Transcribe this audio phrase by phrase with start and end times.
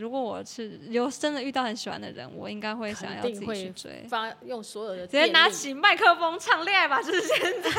[0.00, 7.70] 如果我是有真的遇到很喜欢的人，我应该会想要自己去追，发用所有的直接拿起麦克风唱恋爱吧，就是现在。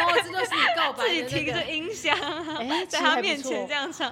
[0.00, 2.16] 哦，这就是你告白、那个、自己提着音箱，
[2.56, 4.10] 欸、在他面前这样唱。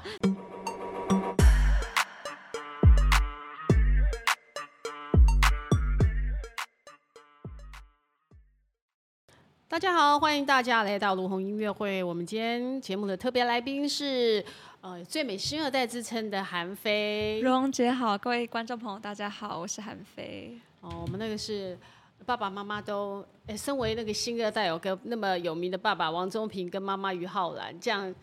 [9.68, 12.02] 大家好，欢迎大家来到卢红音乐会。
[12.02, 14.42] 我们今天节目的特别来宾是，
[14.86, 17.40] 呃，最美新二代之称的韩非。
[17.42, 20.56] 卢红姐好，各位观众朋友大家好，我是韩非。
[20.80, 21.76] 哦，我们那个是
[22.24, 28.14] 爸爸妈妈都，哎，身为那个新二代，有个那么有名的爸爸王中平跟妈妈于浩然，这样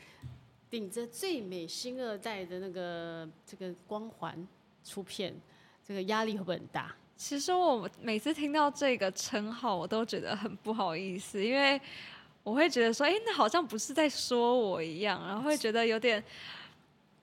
[0.69, 4.47] 顶着最美新二代的那个这个光环
[4.85, 5.35] 出片，
[5.85, 6.95] 这个压力会不会很大？
[7.17, 11.80] 其实我每次听到这个称号，我都觉得很不好意思，因为
[12.43, 16.23] 我会觉得说，哎，那好像不是在说我一样，然后会觉得有点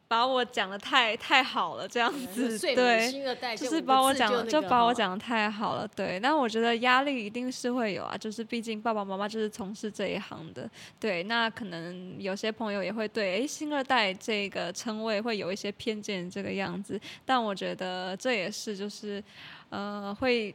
[0.08, 3.12] 把我讲的太太好了，这样子，对，
[3.56, 6.18] 就是把我讲，就把我讲的太好了，对。
[6.20, 11.22] 那我觉得压力一定是会有啊，就是毕竟爸爸妈妈就是从事这一行的，对。
[11.24, 17.00] 那可能有些朋友也会对，哎，新二代这个称谓会有一些偏见，这个样子。
[17.24, 19.22] 但我觉得这也是就是。
[19.70, 20.52] 呃，会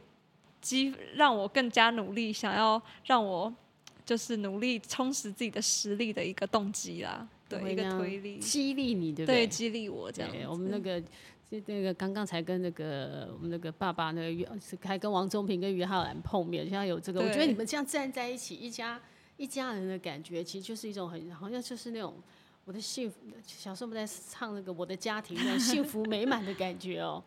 [0.60, 3.50] 激让我更加努力，想要让我
[4.06, 9.44] 就是努力充实自己的实力的一个动机啦，对，一个推力，激励你，对不对？
[9.44, 10.30] 对，激励我这样。
[10.48, 11.00] 我们那个，
[11.50, 14.48] 就那个刚刚才跟那个我们那个爸爸那个
[14.82, 19.02] 还跟王宗平跟于浩然碰面，现在有这个，我觉得你们这样站在一起，一家
[19.36, 22.14] 一家人的感觉，其实就是一种很好像就是那种
[22.64, 23.16] 我的幸福。
[23.44, 27.20] 小时候我们在唱那个我的家庭那种幸福美满的感觉哦。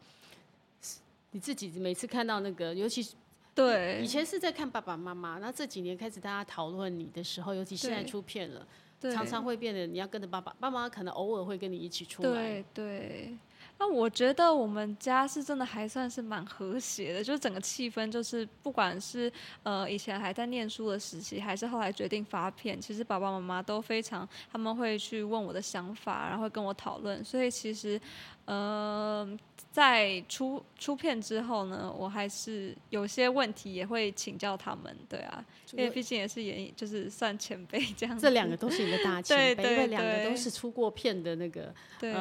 [1.32, 3.14] 你自己每次看到那个，尤其是
[3.56, 8.66] 对，以前是在看爸爸妈妈，那这几年开始大家讨论你的时候，尤其现在出片了，
[9.14, 12.30] 常常会变得你要跟着爸爸，爸妈可能偶尔会跟你一起出来。
[12.30, 13.38] 对对，
[13.80, 19.32] 那我觉得我们家是真的还算是蛮和谐的，就是整个气氛，就是不管是
[19.64, 28.00] 呃以前还在念书的时期，还是后来决定发片，其实爸爸妈妈都非常，他们会去问我的想法，然后跟我讨论，所以其实
[28.46, 29.28] 呃。
[29.72, 38.24] 在出出片之后呢，我还是有些问题也会请教他们，对啊，因为毕竟也是演艺，就是算前辈这样子。
[38.24, 41.74] 这两个都是你的大 前辈，对对对，因为两个都是出过片的那个。
[42.00, 42.14] 对。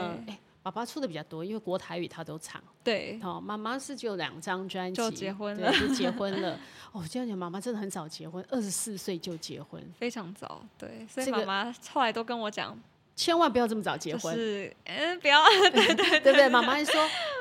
[0.62, 2.62] 爸爸出的比较多，因为国台语他都唱。
[2.84, 3.18] 对。
[3.22, 6.58] 哦，妈妈是就两张专辑就结婚了，就结婚了。
[6.92, 10.62] 哦，这样讲，妈妈真的很早结婚，二十四岁就结婚，非常早。
[10.76, 12.78] 对，所以妈妈后来都跟我讲。
[13.14, 15.42] 千万不要这么早结婚，是，嗯，不要，
[15.72, 16.48] 对 对对， 对不对？
[16.48, 16.94] 妈妈说，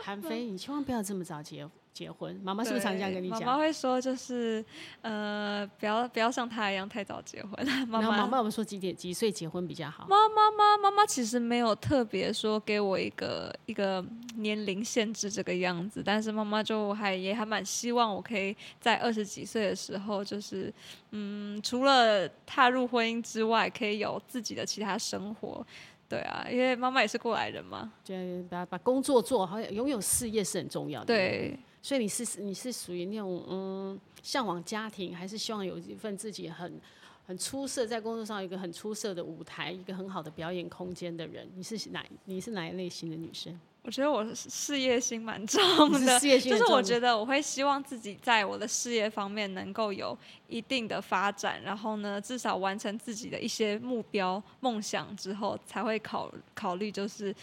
[0.03, 1.63] 韩飞，你千万不要这么早结
[1.97, 2.39] 结婚。
[2.43, 3.39] 妈妈是不是常这样跟你讲？
[3.39, 4.63] 妈妈会说，就是，
[5.01, 7.65] 呃，不要不要像他一样太早结婚。
[7.87, 10.05] 妈妈，妈妈，我们说几点几岁结婚比较好？
[10.07, 20.71] 妈妈妈妈妈其实没有特别说给我一个一个年龄限制这个样子，但是妈妈就还也还蛮希望我可以在二十几岁的时候，就是。
[21.11, 25.65] 嗯，除了踏入婚姻之外，可以有自己的其他生活，
[26.09, 28.13] 对啊，因为妈妈也是过来人嘛，就
[28.49, 31.05] 把把工作做好，拥有事业是很重要的。
[31.05, 36.81] 对，所以你是你是属于那种嗯，向往家庭，还是希望有一份自己很
[37.25, 41.49] 很出色，在工作上有一个很出色的舞台，一个很好的表演空间的人？
[41.55, 43.57] 你是哪你是哪一类型的女生？
[43.83, 45.63] 我觉得我事业心蛮重
[46.05, 50.17] 的，就是我觉得我会希望自己在我的事业方面能够有
[50.49, 57.33] 一定的发展，然后呢，至少完成自己的一些目标、梦想之后，才会考考虑就是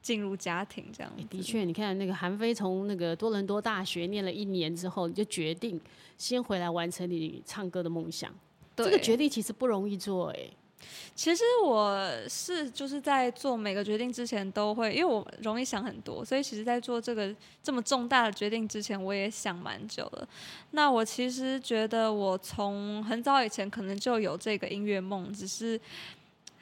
[0.00, 1.12] 进入家庭这样。
[1.28, 5.80] 的确，你看那个韩非从那个多伦多大学念了一年之后，你就决定
[6.16, 8.34] 先回来完成你唱歌的梦想。
[8.76, 10.50] 这个决定其实不容易做，哎。
[11.14, 20.26] 其实我是就是在做每个决定之前都会，因为我容易想很多，所以其实，在做这个这么重大的决定之前，我也想蛮久了。
[20.70, 25.78] 那我其实觉得，我从很早以前可能就有这个音乐梦，只是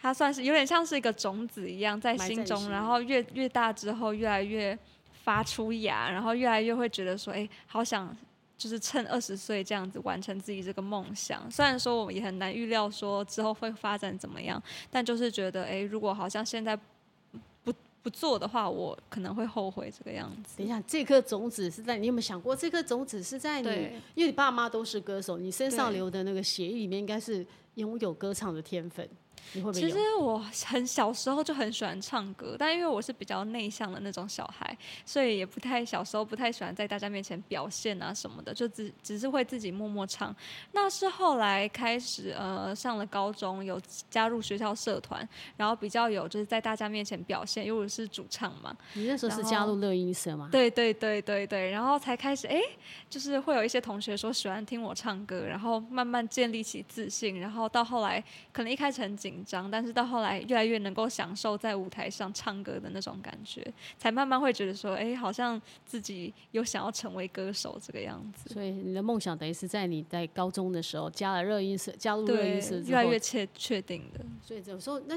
[0.00, 4.78] 它算是有点像是一个种子一样在心中，然后越越大之后，越来越
[5.24, 8.16] 发出芽，然后越来越会觉得说，哎，好想。
[8.56, 14.60] 就是趁二十岁这样子完成自己这个梦想，虽然说我们也很难预料说之后会发展怎么样，
[14.90, 16.76] 但就是觉得，哎，如果好像现在
[17.62, 17.72] 不
[18.02, 20.56] 不做的话，我可能会后悔这个样子。
[20.56, 22.56] 等一下，这颗种子是在你有没有想过？
[22.56, 23.68] 这颗种子是在你，
[24.16, 29.08] 因为你爸妈都是歌手，你身上流的那个血液里面应该是拥有歌唱的天分。
[29.52, 29.80] 你会不会？
[29.80, 40.34] 其实我很小时候就很喜欢唱歌，但因为我是比较内向的那种小孩，所以也不太小时候不太喜欢在大家面前表现啊什么的，就只只是会自己默默唱。
[40.72, 43.80] 那是后来开始呃上了高中，有
[44.10, 48.76] 加入学校社团，然后比较有就是在大家面前表现，因为我是主唱嘛。
[48.94, 50.48] 你那时候是加入乐音社吗？
[50.50, 52.60] 对对对对对，然后才开始哎，
[53.08, 58.22] 就是会有一些同学说喜欢听我唱歌，然后慢慢建立起自信，然后到后来
[58.52, 68.52] 可能一开始很紧张，但是到后来越来越能够享受在舞台上唱歌的那种感觉，才慢慢会觉得说，哎，好像自己有想要成为歌手这个样子。
[68.52, 74.24] 所以你的梦想等于是在你在高中的时候加了热音社，加入热音社，越来越确确定的。
[74.42, 75.16] 所以有时候那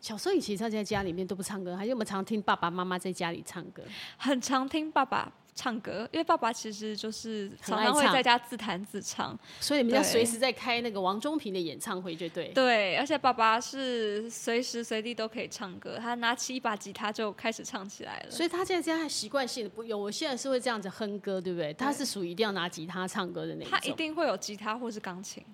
[0.00, 3.82] 小小时候，你其实在家里面都不唱歌，还是我们常听爸爸妈妈在家里唱歌？
[4.16, 5.32] 很常听爸爸。
[5.52, 12.48] 唱歌，因为爸爸其实就是常常会在家自弹自唱，所以你们要随时在开那个王中平的演唱会，就对。
[12.54, 18.30] 对，而且爸爸是随时随地都可以唱歌，他拿起一把吉他就开始唱起来了。
[18.30, 21.74] 所以他现在这样习惯性的不有，我现在是会这样子哼歌，对不对？
[21.74, 23.70] 他是属于一定要拿吉他唱歌的那种。
[23.70, 25.44] 他一定会有吉他或是钢琴。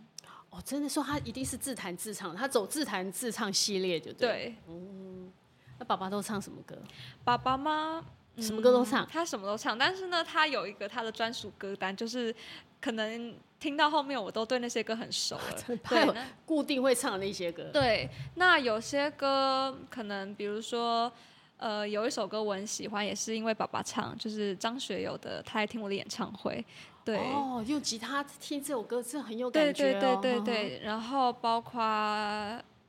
[0.56, 4.28] 哦，真的说他一定是自弹自唱，他走自弹自唱系列就对。
[4.28, 5.30] 对，嗯，
[5.78, 6.74] 那爸爸都唱什么歌？
[7.22, 8.02] 爸爸吗？
[8.38, 12.34] 什么歌都唱，嗯，他什么都唱，但是呢，他有一个他的专属歌单，就是
[12.80, 16.14] 可能听到后面我都对那些歌很熟了， 对，
[16.46, 17.64] 固定会唱的那些歌。
[17.72, 21.10] 对，那有些歌可能比如说，
[21.58, 26.64] 呃，有一首歌我很喜欢，也是因为爸爸唱，就是张学友的《他来听我的演唱会》。
[27.06, 30.00] 对，哦，用吉他听这首歌，是很有感觉，哦。
[30.00, 31.80] 对对对对对，然后包括。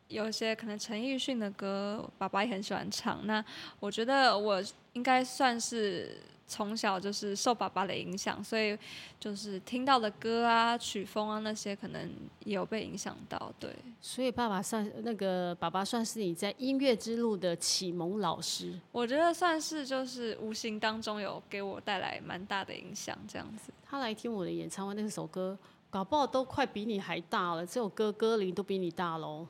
[0.08, 3.26] 有些可能陈奕迅的歌，爸爸也很喜欢唱。
[3.28, 3.44] 那
[3.80, 4.64] 我觉得我
[4.94, 6.18] 应该算是
[6.48, 8.78] 从小就是受爸爸的影响，所以
[9.20, 12.10] 就是听到的歌啊、曲风啊那些，可能
[12.46, 13.52] 也有被影响到。
[13.60, 18.74] 对，所以爸爸算那个爸爸算是你在音乐之路的启蒙老师。
[18.94, 23.74] 我觉得算是就是无形当中有给我带来蛮大的影响，这样子。
[23.86, 25.58] 他来听我的演唱会，那首歌
[25.90, 29.46] 搞不好都快比你还大了，这首歌歌龄都比你大喽。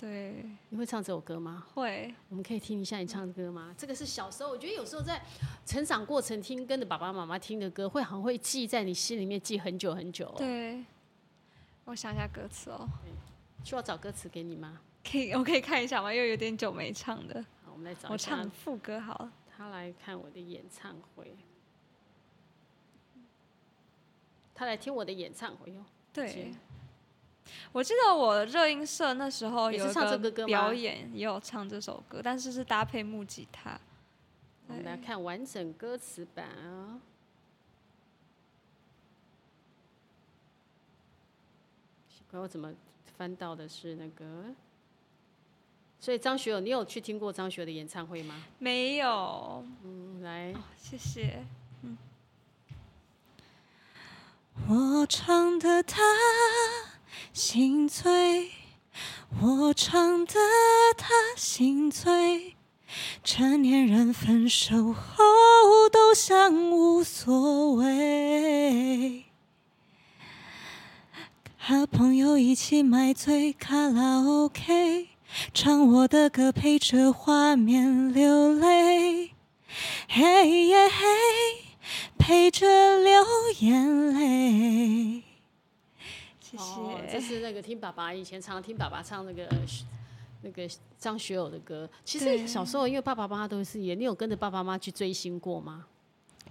[0.00, 1.66] 对，你会唱这首歌吗？
[1.74, 3.66] 会，我们可以听一下你唱的歌吗？
[3.68, 5.22] 嗯、这个是小时候，我觉得有时候在
[5.66, 10.34] 成长过程听跟着爸爸妈妈听的歌，会很会记在你心里面，记很久很久、哦。
[10.38, 10.82] 对，
[11.84, 12.88] 我想一下歌词哦。
[13.62, 14.80] 需要找歌词给你吗？
[15.04, 16.10] 可以，我可以看一下吗？
[16.10, 17.44] 因为有点久没唱的。
[17.62, 18.08] 好，我们来找。
[18.08, 19.30] 我唱副歌好了。
[19.54, 21.36] 他来看我的演唱会，
[24.54, 25.84] 他来听我的演唱会哟。
[26.10, 26.54] 对。
[27.72, 29.94] 我记得我热音社那时候有一
[30.30, 33.78] 个表演，也有唱这首歌，但是是搭配木吉他。
[34.68, 37.00] 我们来看完整歌词版啊！
[42.08, 42.72] 奇怪，我怎么
[43.16, 44.54] 翻到的是那个？
[45.98, 48.44] 所以张学友，你有去听过张学友的演唱会吗？
[48.58, 49.64] 没有。
[49.82, 51.44] 嗯，来，哦，谢谢。
[51.82, 51.98] 嗯，
[54.68, 56.00] 我唱的他。
[57.32, 58.50] 心醉，
[59.40, 60.34] 我唱的
[60.96, 62.56] 他心醉。
[63.22, 69.26] 成年人分手后都像无所谓，
[71.56, 75.06] 和朋友一起买醉卡拉 OK，
[75.54, 79.30] 唱我的歌陪着画面流泪，
[80.08, 81.06] 嘿耶嘿，
[82.18, 83.24] 陪着流
[83.60, 85.22] 眼泪。
[86.50, 86.80] 谢谢。
[86.80, 89.48] 哦，这是那个听爸爸以前常常听爸爸唱那个
[90.42, 90.68] 那个
[90.98, 91.88] 张学友的歌。
[92.04, 95.86] 其实小时候因为爸爸妈妈都是演，你有跟着爸爸妈妈去追星过吗？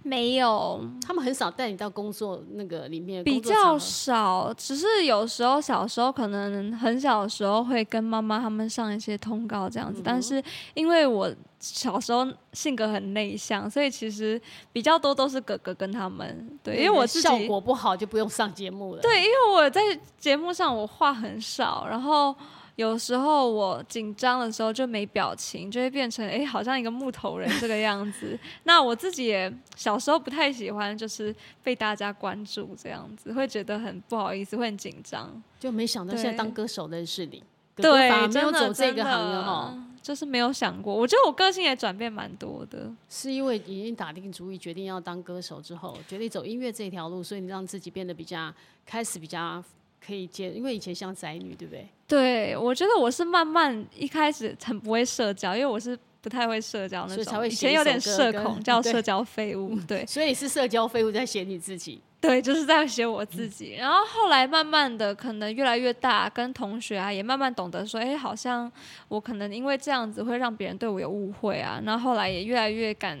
[0.02, 3.22] 没有，他们很少带你到工作那个里面。
[3.22, 10.42] 比较少，只是有时候小时候可能很小的时候会跟妈妈他们上一些通告这样子，嗯、但是
[10.74, 14.40] 因为我小时候性格很内向，所以其实
[14.72, 16.58] 比较多都是哥哥跟他们。
[16.62, 19.02] 对，因为我自己效果不好就不用上节目了。
[19.02, 19.80] 对，因为我在
[20.18, 22.34] 节目上我话很少，然后。
[22.80, 28.38] 有时候我紧张的时候就没表情，就会变成哎，好像一个木头人这个样子。
[28.64, 35.30] 那我自己也小时候不太喜欢，就是被大家关注这样子，会觉得很不好意思，会很紧张。
[35.58, 37.42] 就没想到现在当歌手认识你，
[37.76, 40.94] 对，没有走这个行业哈，就是没有想过。
[40.94, 48.50] 我觉得我个性也转变蛮多的，是因为已经打定主意决定要当歌手之后，决定走音乐这条路，所以你让自己变得比较
[48.86, 49.62] 开始比较。
[50.04, 51.88] 可以接，因为以前像宅女，对不对？
[52.08, 59.78] 对，我觉得我是慢慢一开始很不会社交，因为我是不太会社交那种，以前有点社恐，叫 社交废物。
[59.86, 62.00] 对， 所以是社交废物在写你自己。
[62.20, 63.76] 对，就是在写我自己。
[63.78, 68.70] 然后后来慢慢的，可能越来越大，跟同学啊也慢慢懂得说，哎，好像
[69.08, 71.80] 我可能因为这样子会让别人对我有误会啊。
[71.86, 73.18] 然后后来也越来越敢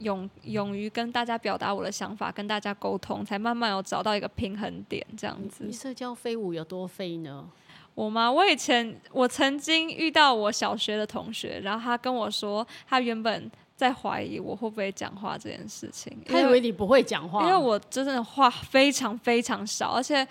[0.00, 5.64] 勇勇于跟大家表达我的想法，跟大家沟通，才慢慢有找到一个平衡点，这样子。
[5.64, 7.48] 你社交飞舞有多飞呢？
[7.94, 8.30] 我吗？
[8.30, 13.50] 我以前我曾经遇到我小学的同学，然后他跟我说，他原本。
[13.78, 20.26] 在怀疑我会不会讲话这件事情，他以为你不会讲话，因为我真的话非常非常少，而且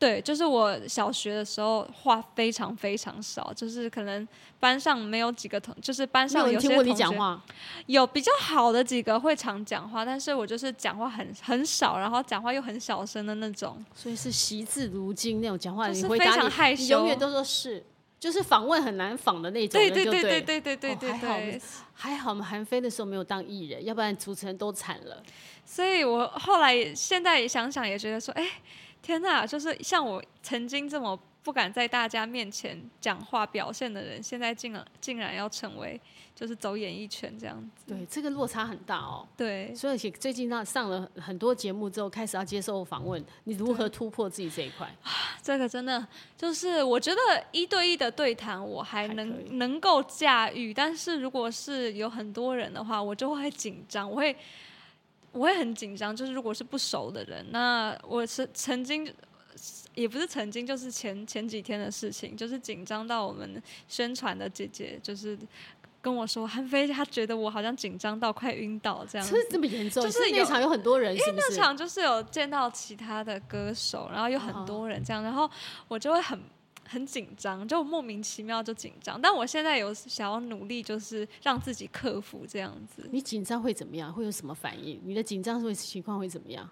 [0.00, 4.26] 对就是我小学的时候话非常非常少就是可能
[4.58, 7.40] 班上没有几个同就是班上有些同学
[7.84, 13.84] 有比较好的几个会常讲话但是我就是讲话很很少然后讲话又很小声的那种。
[13.94, 17.84] 所以是惜字如金那种讲话你是非常害羞永远都说是
[18.18, 21.38] 就是访问很难访的那种对对对对对对对对还好
[21.92, 25.22] 还好我们韩非的时候没有当艺人要不然主持人都惨了。
[25.66, 28.46] 所以我后来现在想想也觉得说哎
[29.02, 29.46] 天哪！
[29.46, 31.18] 就是像我曾经这么。
[31.42, 35.98] 不敢在大家面前讲话表现的人，现在竟然竟然要成为
[36.34, 37.94] 就是走演艺圈这样子。
[37.94, 39.26] 对，这个落差很大哦。
[39.38, 44.86] 对，所以最近上上了很多节目之后，开始要接受访问，你如何突破自己这一块？
[45.42, 47.18] 这个真的就是我觉得
[47.52, 54.36] 一对一的对谈我还能还能够驾驭，但是如果是有很多人的话，我就会紧张，我会
[55.32, 56.14] 我会很紧张。
[56.14, 59.12] 就是如果是不熟的人，那我是曾经。
[59.94, 65.36] 也不是曾经，就是前前几天的事情，就是紧张到我们宣传的姐姐，就是
[66.00, 70.02] 跟我说，韩非她觉得我好像紧张到快晕倒这样子，这么严重？
[70.02, 75.50] 就是那场有很多人是是，因为那场就是有见到其他的歌手，然后有很多人这样，然后
[75.88, 76.40] 我就会很
[76.90, 79.20] 很紧张，就莫名其妙就紧张。
[79.20, 83.08] 但我现在有想要努力，就是让自己克服这样子。
[83.12, 84.12] 你紧张会怎么样？
[84.12, 85.00] 会有什么反应？
[85.04, 86.68] 你的紧张会情况会怎么样？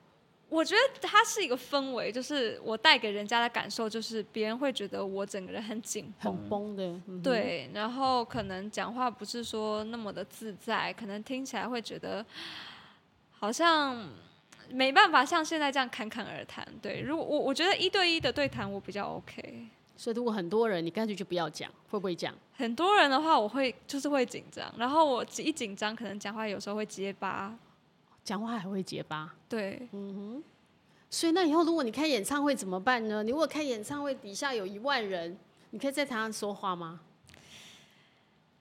[0.48, 7.70] 我觉得它是一个氛围，就是我带给人家的感受，就是别人会觉得我整个人很紧绷，很绷的，嗯、对。
[7.72, 12.24] 然后可能讲话不是说那么的自在，可能听起来会觉得
[13.30, 14.08] 好像
[14.70, 16.66] 没办法像现在这样侃侃而谈。
[16.82, 19.68] 对，如果我我觉得一对一的对谈我比较 OK。
[19.98, 22.32] 所以如果很多人，你干脆就不要讲，会不会讲？
[22.54, 27.58] 很多人的话，我会就是会紧张，然后我一紧张，可能讲话有时候会结巴。
[28.22, 30.44] 讲话还会结巴，对，嗯哼。
[31.10, 33.22] 所以那以后如果你开演唱会怎么办呢？
[33.22, 35.36] 你如果开演唱会底下有一万人，
[35.70, 37.00] 你可以在台上说话吗？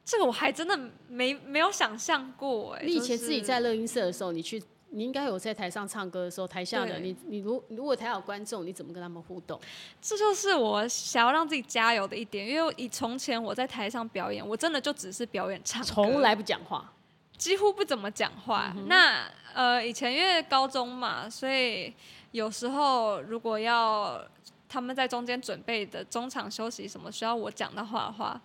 [0.05, 0.79] 这个我还真的
[1.09, 2.83] 没没有想象过哎。
[2.85, 9.59] 你以前自己在乐音社的时候，你去，你应该有在台上唱歌的时候，台下的你，你如如果台下有观众，你怎么跟他们互动？
[10.01, 16.91] 这就是我想要让自己加油的一点，因为以从前我在台上表演，我真的就只是表演唱歌，从来不讲话。
[17.37, 18.73] 几乎不怎么讲话。
[18.75, 21.93] 嗯、那呃，以前因为高中嘛，所以
[22.31, 24.19] 有时候如果要
[24.67, 28.41] 他们在中间准备的中场休息什么需要我讲的话的话，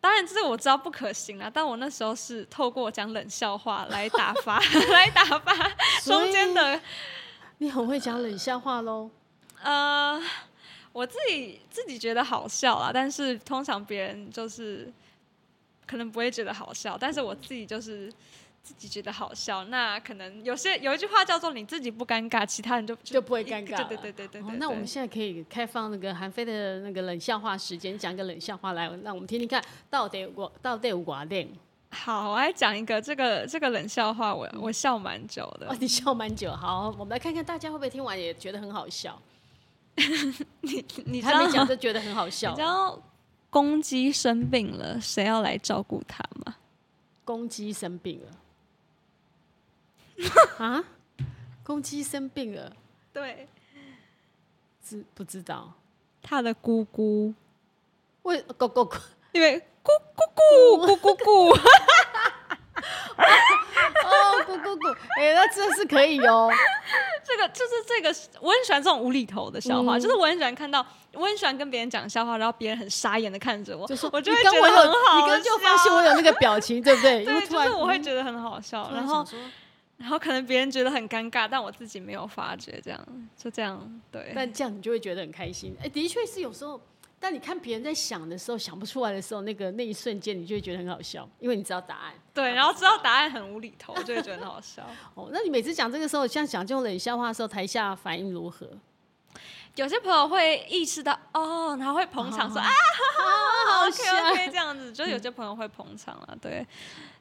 [0.00, 1.50] 当然这是我知道不可行啊。
[1.52, 4.58] 但我那时候是透过讲冷笑话来打发，
[4.92, 5.54] 来打发
[6.02, 6.80] 中间的。
[7.58, 9.10] 你很会讲冷笑话喽？
[9.62, 10.22] 呃，
[10.92, 14.92] 我自己自己觉得好笑啊，但是通常别人就是。
[15.86, 18.08] 可能不会觉得好笑，但是我自己就是
[18.62, 19.64] 自己觉得好笑。
[19.64, 23.84] 那可能有些有一句话叫做“你自己不尴尬，其他人就就，就不会尴尬”。
[23.88, 24.56] 对对对对对。
[24.58, 31.48] 那我们现在可以开放那个韩非的那个冷笑话时间，讲个冷笑话来，让我们听听看到底我到底有多冷。
[31.92, 35.68] 好，我来讲一个这个这个冷笑话，我我笑蛮久的。
[35.68, 36.52] 哦，你笑蛮久。
[36.54, 39.20] 好，我们来看看大家会不会听完也觉得很好笑。
[40.60, 42.54] 你你还没讲就觉得很好笑。
[43.50, 46.54] 公鸡生病了，谁要来照顾它吗？
[47.24, 48.30] 公鸡生病了。
[50.58, 50.84] 啊？
[51.62, 52.72] 公鸡生病了？
[53.12, 53.48] 对。
[54.82, 55.72] 知不知道？
[56.22, 57.32] 他的姑姑。
[58.22, 58.98] 为咕咕咕，
[59.32, 61.60] 因为咕咕咕咕咕咕。
[64.02, 66.50] 哦，咕咕咕，哎、欸，那这是可以哦。
[67.24, 68.08] 这个就是这个，
[68.40, 77.24] 我很喜欢这种无厘头的笑话，嗯、就是我很喜欢看到，我很喜欢跟别人讲笑话，然后别人很傻眼的看着我，就是我就会觉得很好笑，你刚就发现我有那个表情，对不对？
[77.24, 79.24] 对，就是我会觉得很好笑，嗯、然后
[80.00, 84.32] 然后可能别人觉得很尴尬，但我自己没有发觉，这样就这样，对。
[84.34, 86.80] 但这样你就会觉得很开心，哎，的确是有时候。
[87.22, 92.14] 但你看别人在想的时候，想不出来的时候，那个那一瞬间，你就会觉得很好笑，因为你知道答案。
[92.32, 94.82] 对，然后知道答案很无厘头，就会觉得很好笑。
[95.14, 98.66] 哦，那你每次讲这个时候，像讲这种冷笑话的时候，台下反应如何？
[99.76, 106.66] 有些朋友会意识到哦，然后会捧场说啊，好好好，OK OK，这样子，就有些朋友会捧场了，对。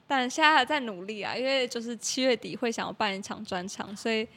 [0.09, 4.27] 但现在还在努力啊，因为就是七月底会想要办一场专场，所以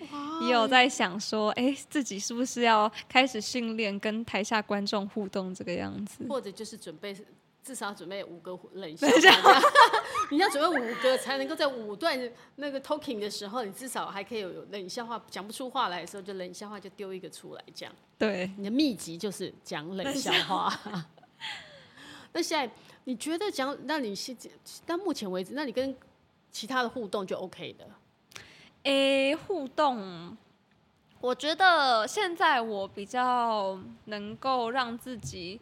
[0.43, 7.17] 也有在想说，哎、欸，自己是不是要开始训练跟台下观众互动这个样子，或者就是准备。
[7.65, 9.63] 至少准备五个冷笑话，
[10.33, 12.19] 你要准备五个才能够在五段
[12.57, 17.95] 那个 talking 的时候，你至少还可以有冷笑话，讲不出话来的时候，就冷笑话就丢一个出来这样。
[18.19, 20.77] 对，你的秘籍就是讲冷笑话。
[22.35, 24.37] 那现在你觉得讲，那你现
[24.87, 25.95] 到目前为止，那你跟
[26.51, 27.85] 其他的互动就 OK 的？
[28.85, 30.37] 诶、欸，互动，
[31.21, 35.61] 我觉得现在我比较能够让自己。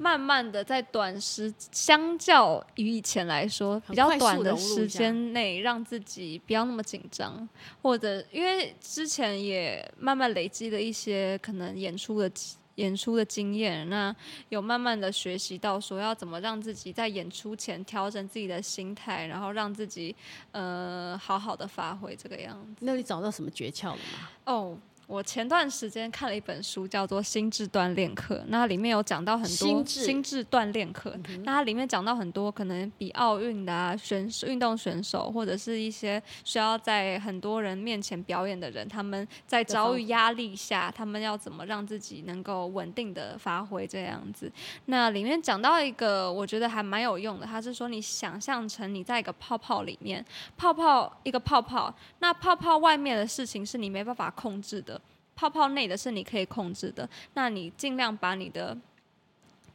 [0.00, 7.48] 慢慢的，在短时，相较于以前来说，比较短的时间内，让自己不要那么紧张，
[7.82, 12.30] 或者因为之前也慢慢累积了一些可能演出的
[12.78, 14.14] 演出的经验，那
[14.48, 20.14] 有慢慢的学习到说要怎么让自己在演出前调整自己的心态，然后让自己
[20.52, 22.86] 呃好好的发挥这个样子。
[22.86, 24.28] 那你找到什么诀窍了吗？
[24.46, 24.78] 哦。
[25.10, 31.12] Oh, 我前段时间看了一本书，叫做《心智锻炼课》，那里面有讲到很多心智锻炼课。
[31.44, 44.52] 那它里面讲到很多可能比奥运的啊选运动选手，或者是一些需要在很多人面前表演的人，他们在遭遇压力下，他们要怎么让自己能够稳定的发挥这样子。
[44.84, 50.24] 那里面讲到一个我觉得还蛮有用的，他是说你想象成你在一个泡泡里面，
[50.56, 54.97] 泡泡一个泡泡，那泡泡外面的事情是你没办法控制的。
[55.38, 58.76] 泡泡内的是你可以控制的，那你尽量把你的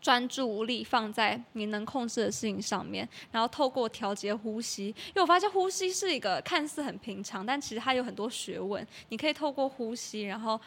[0.01, 8.86] 专注力放在你能控制的事情上面，然后透过调节呼吸，因为我发现呼吸是一个看似很平常，但其实它有很多学问。
[9.08, 10.60] 你可以透过呼吸，然后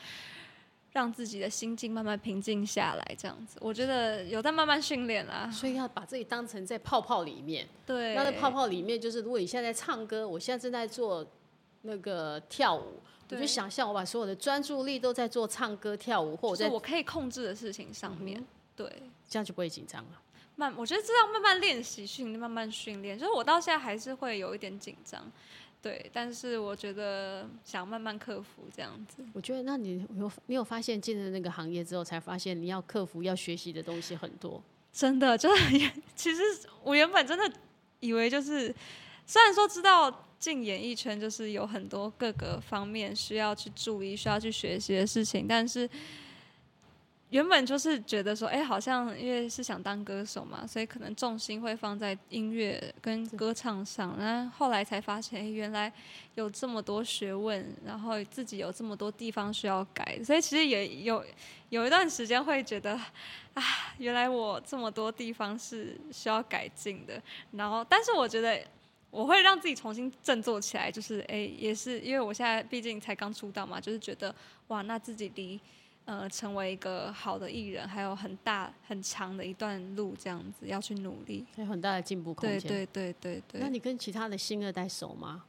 [0.93, 5.51] 让自己的心境慢慢平静下来，这样子，我觉得有在慢慢训练啦。
[5.53, 11.27] 所以要把自己当成在泡泡里面，对，那在泡泡里面就是，如果你现在在唱歌，我现在正在做
[11.83, 12.99] 那个跳舞。
[13.31, 20.11] 我就想象我把所有的专注力都在做唱歌跳舞，或者在我可以控制的事情上面，嗯、对，这样就不会紧张了。
[20.55, 25.21] 慢，我觉得这样慢慢练习训练，慢慢训练，就是我到现在还是会有一点紧张，
[25.83, 29.23] 对，但是我觉得想慢慢克服这样子。
[29.35, 34.63] 我觉得，那你有你有发现进了那个行业之后，才发现你要克服、要学习的东西很多。
[34.93, 36.43] 真的，就是 其实
[36.83, 37.53] 我原本真的
[38.01, 38.75] 以为就是，
[39.27, 40.23] 虽然说知道。
[40.39, 45.89] 进演艺圈就是有很多各个方面需要去注意、需要去学习的事情，但是
[47.31, 54.17] 原本就是觉得说，哎，好像因为是想当歌手嘛，所以可能重心会放在音乐跟歌唱上。
[54.19, 55.93] 然后后来才发现，哎，原来
[56.37, 61.25] 有这么多学问，然后自己有这么多地方需要改，所以其实也有
[61.71, 62.93] 有一段时间会觉得，
[63.55, 63.63] 啊，
[63.99, 67.21] 原来我这么多地方是需要改进的。
[67.51, 68.63] 然后，但是我觉得。
[69.17, 74.35] 我会让自己重新振作起来，就是哎，也是因为我现在毕竟才刚出道嘛，就是觉得
[74.67, 75.59] 哇，那自己离
[76.05, 82.61] 呃成为一个好的艺人还有很大很长的一段路，这样子要去努力，还有很大的进步空间。
[82.61, 83.61] 对对对对对。
[83.63, 85.45] 那你跟其他的新二代熟吗？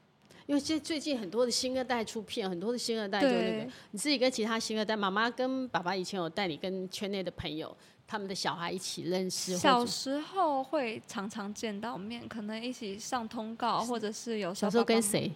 [0.45, 7.75] 因为现在最近很多的新二代出片，很多的新二代就那个，对你自己跟其他新二代，妈妈跟爸爸以前有带你跟圈内的朋友。
[8.07, 15.31] 他们的小孩一起认识，小时候会常常见到面，可能一起上通告，或者是有小时候跟谁？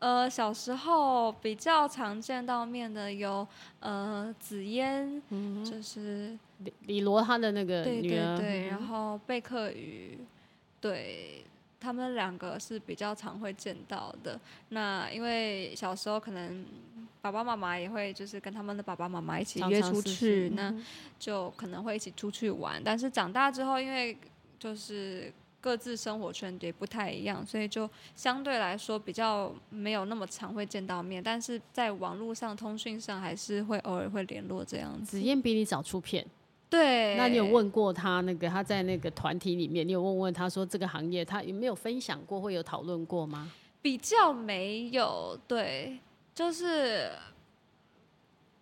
[0.00, 3.46] 呃，小时候比较常见到面的有
[3.80, 10.18] 呃紫嫣，嗯、就是李李罗他的那个女儿，对对对，然后贝克宇，
[10.80, 11.44] 对。
[11.86, 14.40] 他们两个是比较常会见到的。
[14.70, 16.66] 那因为小时候可能
[17.22, 20.74] 爸爸妈妈也会就是跟他们的爸爸妈妈一起约出去，那
[21.16, 22.82] 就可能会一起出去玩。
[22.82, 24.18] 但是长大之后，因为
[24.58, 31.22] 就是各自生活圈也不太一样，所以就相对来说比较没有那么常会见到面。
[31.22, 35.12] 但是在网络上通讯上还是会偶尔会联络这样子。
[35.12, 36.26] 子燕比你早出片。
[36.68, 43.50] 对，那你有问过他那个他在那个团体里面，你有问问他说这个行业他有没有分享过，会有讨论过吗？
[43.80, 45.98] 比较没有，对，
[46.34, 47.10] 就是，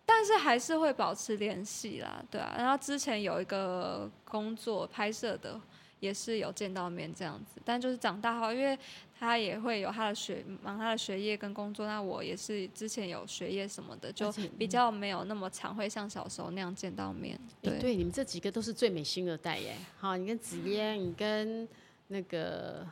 [0.05, 2.55] 但是还是会保持联系啦，对啊。
[2.57, 5.59] 然后之前有一个工作拍摄的。
[6.01, 8.77] 也是有见到面这样子，但就是长大后，因为
[9.17, 17.39] 他也会有他的学忙他的学业跟工作，那我也是之前有学业什么的，就比较没有那么常会像小时候那样见到面。
[17.61, 19.75] 对，欸、对，你们这几个都是最美星二代耶。
[19.97, 21.67] 好，你跟紫嫣，你跟
[22.09, 22.85] 那个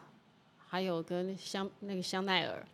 [0.66, 2.66] 还有跟香那个香奈儿。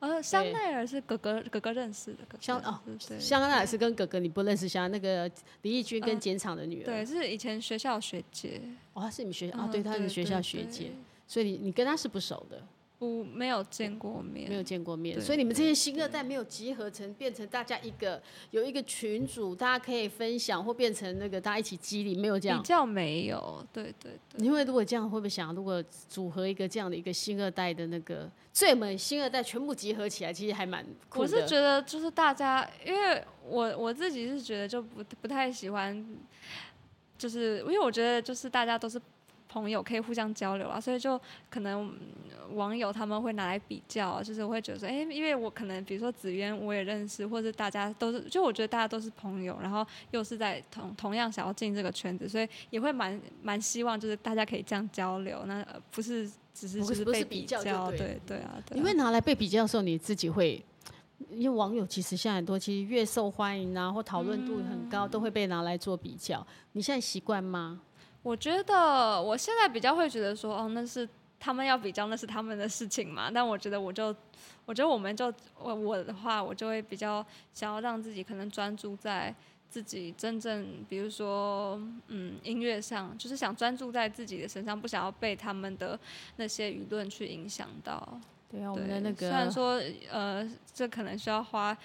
[0.00, 2.78] 呃，香奈儿是哥哥哥哥认识的，哥哥香哦，
[3.18, 5.30] 香奈儿是跟哥哥你不认识香，那个
[5.62, 8.60] 李翊君跟简厂的女儿，对，是以前学校学姐，
[8.92, 10.92] 哦，是你们学校啊，对，她是学校学姐，
[11.26, 12.62] 所以你你跟他是不熟的。
[12.96, 24.46] 不，没有见过面，没有见过面，所以你们这些新二代没有集合成，变成大家一个有一个群组，大家可以分享，或变成那个大家一起激励，没有这样，比较没有，对对对。
[24.46, 31.22] 因为如果这样，会不会想，如果组合一个这样的一个新二代的那个最美新二代全部集合起来，其实还蛮酷的。
[31.22, 36.06] 我是觉得，就是大家，因为我我自己是觉得就不不太喜欢，
[37.18, 39.02] 就是因为我觉得就是大家都是。
[39.54, 41.88] 朋友可以互相交流啊，所以就可能
[42.54, 58.60] 网友他们会拿来比较，就是我会觉得说，哎、欸，因为我可能比如说紫渊我也认识，或者大家都是，就我觉得大家都是朋友，然后又是在同同样想要进这个圈子，所以也会蛮蛮希望就是大家可以这样交流，那不是只是就是被比较，对对，啊。
[58.66, 60.60] 对啊，因为拿来被比较的时候，你自己会，
[61.30, 66.44] 因为网友其实现在很多，其实越受欢迎啊，或讨论度很高，嗯、都会被拿来做比较。
[66.72, 67.80] 你现在习惯吗？
[68.24, 71.06] 我觉得我现在比较会觉得说，哦，那是
[71.38, 73.30] 他们要比较，那是他们的事情嘛。
[73.30, 74.16] 但我觉得，我就，
[74.64, 79.32] 我觉得我们就我我的话，我就会比较想要让自己可能专注在
[79.68, 86.00] 自己真正，比如说，嗯，音乐上，就是想专注在自己的身上，不想要被他们的
[86.36, 88.18] 那些舆论去影响到。
[88.50, 89.78] 对啊，我们的那个虽然说，
[90.10, 91.76] 呃，这可能需要花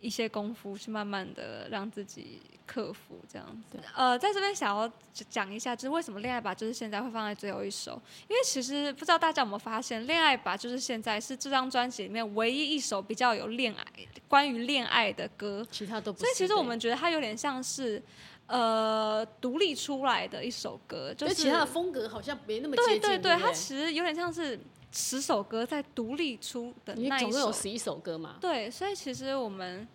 [0.00, 2.40] 一些功夫去慢慢的让自己。
[2.70, 4.88] 克服这样子，呃，在这边想要
[5.28, 13.84] 讲一下，就是为什么恋爱吧，就是现在会放在最后一首，因为其实不知道大家有没有发现，恋爱吧就是现在是这张专辑里面唯一一首比较有恋爱
[14.28, 16.24] 关于恋爱的歌，其他都不是。
[16.26, 18.00] 所以其实我们觉得它有点像是
[18.46, 23.00] 呃独立出来的一首歌，就是其他的风格好像没那么接近。
[23.00, 24.56] 对对对，它其实有点像是
[24.92, 28.36] 十首歌在独立出的那一首，总共有十一首歌嘛。
[28.40, 29.86] 对，所以其实我们。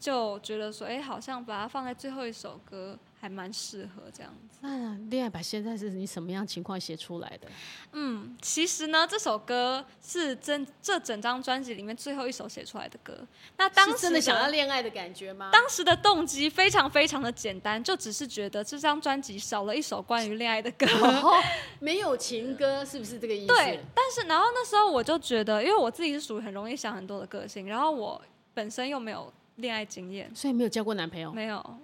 [0.00, 4.58] 就觉得说，哎、欸，好像把它放在最后一首歌还蛮适合这样子。
[4.62, 7.46] 那恋爱吧现在是你什么样情况写出来的？
[7.92, 13.26] 嗯，其实呢，这首歌是真这整张专辑里面最后一首写出来的歌。
[13.58, 15.50] 那当时真的想要恋爱的感觉吗？
[15.52, 21.38] 当时的动机非常非常的简单，就只是觉得这张专辑少了一首关于恋爱的歌，哦，
[21.78, 23.48] 没有情歌，是不是这个意思？
[23.48, 23.80] 对。
[23.94, 28.20] 但是然后那时候我就觉得，因为我自己是属于很容易想很多的个性，然后我
[28.54, 29.30] 本身又没有。
[29.56, 31.30] 恋爱经验，所以没有交过男朋友。
[31.34, 31.78] 没有，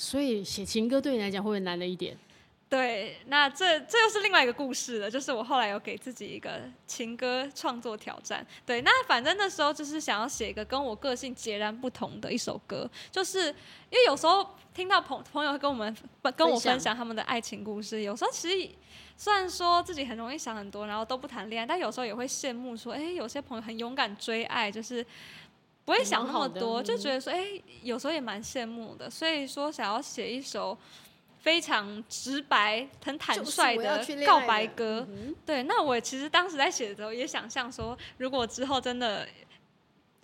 [0.00, 2.16] 所以写情歌对你来讲会不会难了一点？
[2.70, 5.10] 对，那这这又是另外一个故事了。
[5.10, 8.46] 就是我后来有给自己一个情歌创作挑战。
[8.64, 15.94] 对，那反正那时候就是想要写一个跟我个性截然不同的一首歌，就是因为有时候听到朋朋友跟我们
[16.34, 18.70] 跟我分享他们的爱情故事，有时候其实
[19.18, 25.04] 虽然说自己很容易想很多，然后都不谈恋爱，但有时候也会羡慕说，哎，有些朋友很勇敢追爱，就是。
[25.84, 29.10] 不会想那么多，就觉得说，哎、欸，有时候也蛮羡慕的。
[29.10, 30.76] 所以说，想要写一首
[31.40, 35.06] 非常直白、很坦率的告白歌。
[35.44, 39.26] 对，那我其实当时在写的时候，也想象说，如果之后真的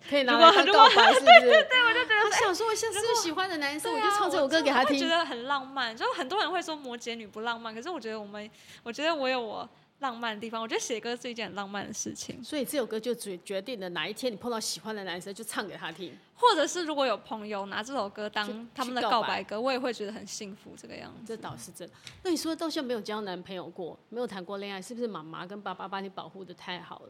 [0.07, 1.39] 可以拿来告白，是不是？
[1.41, 5.95] 对对对，我就觉得，他想说，像是喜欢的男生，我就唱这首歌给他听，我觉得很浪漫。
[5.97, 8.49] 就很多人会说摩羯女不浪漫，可是我觉得我们，
[8.83, 9.67] 我觉得我有我。
[9.99, 12.43] 浪漫的地方，我觉得写歌是一件很浪漫的事情。
[12.43, 16.15] 所以这首歌就决决定了哪一天你碰到喜欢的男生，就唱给他听。
[16.35, 20.75] 或者是如果有朋友拿这首歌当他们的告白歌，我也会觉得很幸福。
[20.77, 21.93] 这个样子，这倒是真的。
[22.21, 27.09] 那你说到现在没有交男朋友过，没有谈过恋爱，是不是妈妈跟爸爸把你保护的太好了？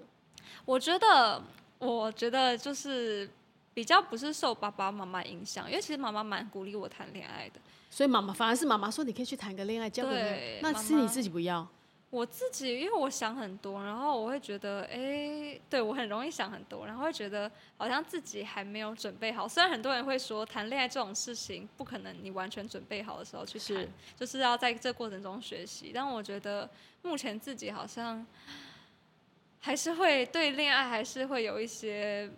[0.64, 1.42] 我觉得，
[1.80, 3.30] 我觉得就是
[3.74, 7.60] 比较不是受爸爸妈妈影响，因为其实妈妈蛮鼓励我谈恋爱的。
[7.90, 11.68] 所以妈妈反而是妈妈说你可以去谈个恋爱，交个对那是你自己不要。
[12.10, 19.46] 我自己，因为我想很多，然后我会觉得，哎、欸，对我很容易想很多，然后会觉得好像自己还没有准备好。
[19.46, 25.92] 虽然很多人会说谈恋爱这种事情不可能你完全准备好的时候去谈，是就是要在这过程中学习。
[25.94, 26.70] 但我觉得
[27.02, 28.26] 目前自己好像
[29.60, 32.32] 还是会对恋爱还是会有一些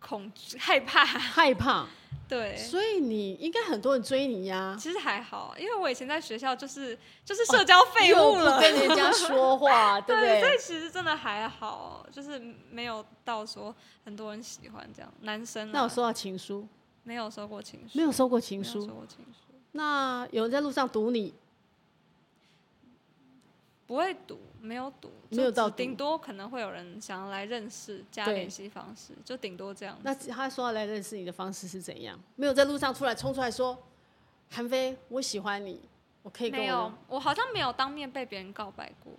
[0.00, 1.86] 恐惧、 害怕、害怕。
[2.28, 4.76] 对，所以你应该很多人追你呀、啊。
[4.76, 10.40] 其实还好，因为我以前在学校就是就是社交废物了，跟人家说话， 对不对？
[10.40, 12.36] 对，所以其实真的还好，就是
[12.70, 13.72] 没有到说
[14.04, 15.12] 很多人喜欢这样。
[15.20, 16.66] 男生、啊、那有收到情书？
[17.04, 19.54] 没有收过情书，没有收过情书，收过情书。
[19.70, 21.32] 那有人在路上堵你？
[23.86, 29.96] 不会堵，没有堵，没有到，顶多可能会有人想要来认识，加联系方式，就顶多这样。
[30.02, 32.18] 那他说要来认识你的方式是怎样？
[32.34, 33.80] 没有在路上出来冲出来说，
[34.50, 35.80] 韩菲，我喜欢你，
[36.22, 36.64] 我可以跟我。
[36.64, 39.12] 没有，我好像没有当面被别人告白过。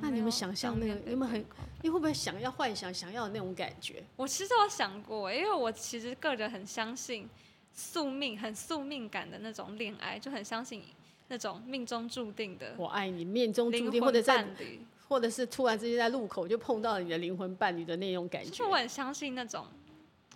[0.00, 1.44] 那你们想象那个，你们很，
[1.82, 4.02] 你会不会想要幻想想要的那种感觉？
[4.16, 7.28] 我其实有想过，因为我其实个人很相信
[7.72, 10.82] 宿命，很宿命感的那种恋爱，就很相信。
[11.28, 14.46] 那种命中注定的，我爱你，命中注定，或者在，
[15.08, 18.50] 或者是突然之间在路口就碰到你的灵魂伴侣的那种感觉。
[18.50, 19.66] 其实我很相信那种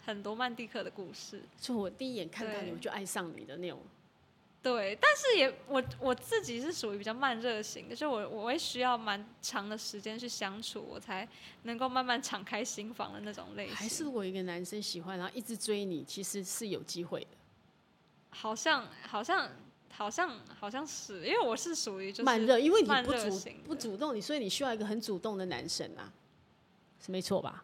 [0.04, 3.80] 很多曼蒂克的故事，就我第一眼看到你，我就爱上你的那种。
[4.62, 11.28] 对，但是也我我自己是属于比较慢热型的，就我我会需要蛮长的时间去相处，我才
[11.64, 13.74] 能够慢慢敞开心房的那种类型。
[13.74, 17.26] 还是如果一个男生喜欢，然后一直追你，其实是有机会的。
[18.30, 19.50] 好像好像
[19.94, 26.12] 好像好像是，因为我是属于就是慢热，因为你不主不主动，你所以你需要一个很主动的男生啊，
[27.04, 27.62] 是没错吧？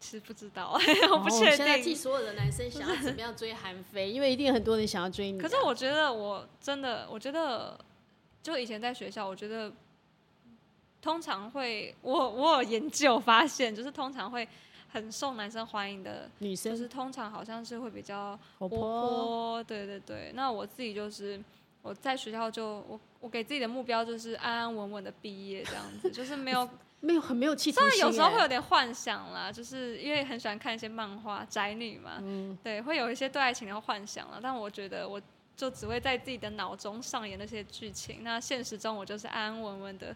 [0.00, 0.78] 其实不知道，
[1.10, 1.56] 我不确定。
[1.56, 5.42] 现在替所有的男生想要怎么样追韩非，因为一定很多人想要追你啊。
[5.42, 7.76] 可是我觉得，我真的，我觉得，
[8.40, 9.72] 就以前在学校，我觉得
[11.02, 14.48] 通常会，我我有研究发现，就是通常会
[14.88, 19.64] 很受男生欢迎的女生，就是通常好像是会比较活泼。
[19.64, 21.40] 对对对，那我自己就是
[21.82, 26.68] 我在学校就我我给自己的目标就是安安稳稳的毕业这样子， 就是没有。
[27.00, 34.40] 没有很没有企图心，虽然有时候会有点幻想啦，就是因为很喜欢看一些漫画，宅女嘛，嗯，对，会有一些对爱情的幻想了。
[34.42, 35.22] 但我觉得，我
[35.58, 38.22] 就只会在自己的脑中上演那些剧情。
[38.22, 40.12] 那现实中，我就是安安稳稳的，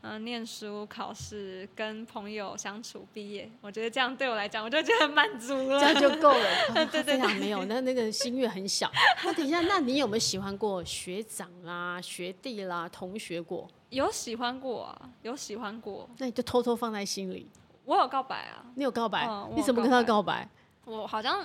[0.00, 3.48] 嗯、呃，念书、考试、跟朋友相处、毕业。
[3.60, 6.44] 我觉得这样对我来讲，我就觉得很满足了，这样就够了。
[6.74, 8.90] 对对对，非没有，那那个心愿很小。
[9.22, 13.68] 那等一下，那你有没有喜欢过学长啊、学弟啦、同学过？
[13.90, 17.48] 有喜欢过啊，有喜欢过，那你就偷偷放在心里。
[17.84, 19.24] 我有告白啊，你有告白？
[19.24, 20.48] 嗯、你怎么跟他告白？
[20.84, 21.44] 我好像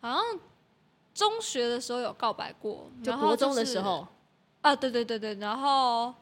[0.00, 0.20] 好像
[1.14, 4.00] 中学的时候有告白过，就国中的时候。
[4.00, 4.08] 就是、
[4.62, 6.12] 啊，对对对对，然后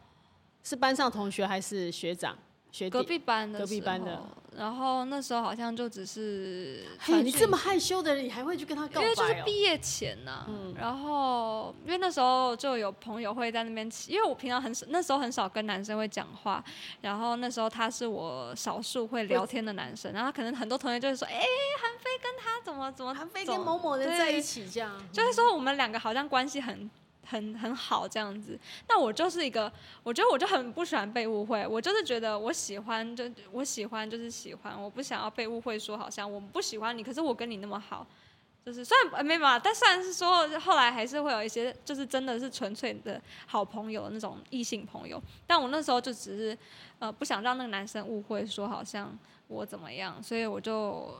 [0.62, 2.36] 是班上同学还是学长？
[2.70, 2.88] 学？
[2.90, 4.20] 隔壁班的，隔壁班的。
[4.54, 9.00] 然后那时候好像就只是，嘿，你这么害羞的人，你还会去跟他告白？
[9.00, 9.02] 哦？
[9.02, 16.62] 因为就是毕业前呐、啊嗯，然后因为那时候就有朋友会在那边，因为我平常很少，那时候很少跟男生会讲话，
[17.00, 21.40] 然后那时候他是我少数会聊天的男生，然后可能很多同学就会说，哎，
[21.80, 26.90] 韩非跟他怎么怎么，韩非跟某某人在一起这样，就是说我们两个好像关系很。
[27.24, 29.72] 很很好这样子，那我就是一个，
[30.02, 31.64] 我觉得我就很不喜欢被误会。
[31.66, 38.04] 我就是觉得我喜欢就我喜欢就是喜欢，我不想要被误会说好像我不喜欢你，可是我跟你那么好，
[38.66, 46.58] 就是虽然没嘛，但虽然是说后来还是会有一些就是真的是纯粹的好朋友那种异性朋友，但我那时候就只是
[46.98, 51.14] 呃不想让那个男生误会说好像我怎么样，所以我就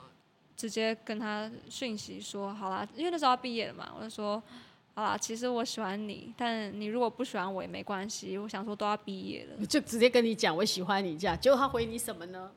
[0.56, 4.42] 直接跟他讯息说好啦，因为那时候要毕业了嘛，我就说。
[4.94, 8.36] 好啦，其实我喜欢你，但你如果不喜欢我也没关系。
[8.36, 11.34] 我想说都要毕业了，就直接跟你讲我喜欢你这样。
[11.40, 12.50] 结果他回你什么呢？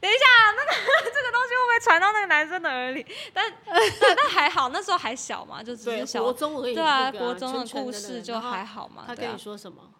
[0.00, 0.24] 等一下，
[0.56, 0.70] 那个
[1.10, 3.04] 这个东西会不会传到那个男生的耳里？
[3.34, 6.74] 但但但还好，那时候还小嘛，就只是小国中而已。
[6.74, 9.02] 对啊，国中的故事就还好嘛。
[9.04, 9.92] 他跟你说什么？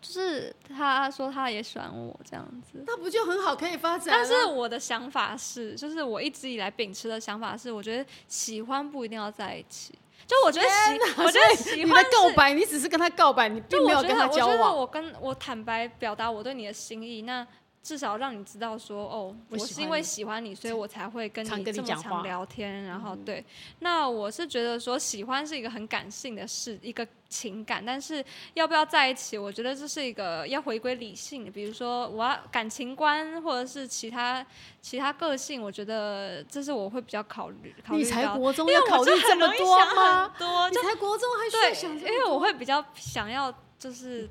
[0.00, 2.82] 就是他说他也喜欢我这样子。
[2.86, 4.08] 那不就很好，可以发展？
[4.08, 9.94] 但是我的想法是，就是我一直以来秉持的想法是，我觉得喜欢不一定要在一起。
[10.26, 14.74] 就我觉得喜，我觉得喜欢你的告白，你只是跟他告白，你并没有跟他交往。
[14.74, 17.44] 我我跟我坦白表达我对你的心意，那
[17.82, 22.84] 至少让你知道说，哦，我是因为喜欢你，所以我才会跟你这么常聊天。
[22.84, 23.44] 然后对，
[23.78, 27.06] 那我是觉得说，喜欢是一个很感性的事，一个。
[27.30, 29.38] 情感，但是要不要在一起？
[29.38, 31.50] 我觉得这是一个要回归理性的。
[31.52, 34.44] 比如说，我要感情观，或者是其他
[34.82, 37.72] 其他个性，我觉得这是我会比较考虑。
[37.86, 40.34] 考虑你才国中要考虑这么多吗？
[40.36, 41.96] 多，你才国中还想？
[41.96, 44.28] 因为我会比较想要，就是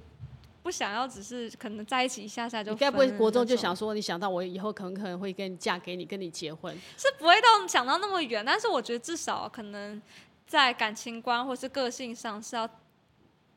[0.62, 2.72] 不想要只是可能在一起一下下就。
[2.72, 6.74] 你该不会国中就想说，你想到我以后可能可能会跟你嫁给你，跟你结婚？
[6.98, 10.02] 是不会到想到那么远，但是我觉得至少可能
[10.46, 12.70] 在感情观或是个性上是要。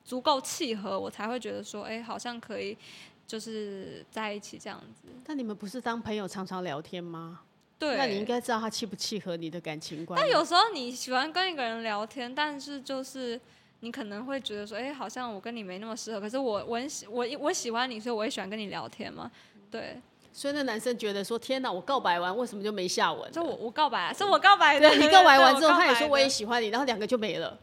[0.05, 2.77] 足够契合，我才会觉得说，哎、欸，好像可以，
[3.25, 5.09] 就是在一起这样子。
[5.25, 7.43] 但你们不是当朋友常常聊天吗？
[7.79, 10.21] 对，那你应该知道他契不契合你的感情观。
[10.21, 13.41] 但有时候你喜欢跟一个人聊天，但是就是
[13.85, 16.21] 你可能会觉得说，哎、欸，好像我跟你没那么适合。
[16.21, 19.29] 可是我我很喜我我喜欢你，所以我也喜欢跟你聊天嘛。
[19.69, 20.01] 对，
[20.33, 23.29] 所以那男生觉得说，天哪，我告白完为什么就没下文？
[23.33, 24.89] 就我我告白、啊，是我告白的。
[24.89, 27.59] 对，你告白完之后，他也说我也喜欢你，然后两个就没了。